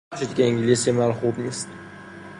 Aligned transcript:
ببخشید 0.11 0.33
که 0.35 0.43
انگلیسی 0.45 0.91
من 0.91 1.11
خوب 1.13 1.39
نیست! 1.39 1.67